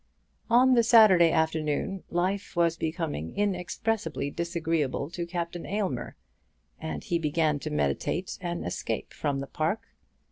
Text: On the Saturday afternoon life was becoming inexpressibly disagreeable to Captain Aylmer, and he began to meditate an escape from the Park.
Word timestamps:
On 0.49 0.73
the 0.73 0.81
Saturday 0.81 1.29
afternoon 1.29 2.01
life 2.09 2.55
was 2.55 2.75
becoming 2.75 3.35
inexpressibly 3.35 4.31
disagreeable 4.31 5.11
to 5.11 5.27
Captain 5.27 5.67
Aylmer, 5.67 6.15
and 6.79 7.03
he 7.03 7.19
began 7.19 7.59
to 7.59 7.69
meditate 7.69 8.39
an 8.41 8.63
escape 8.63 9.13
from 9.13 9.41
the 9.41 9.45
Park. 9.47 9.89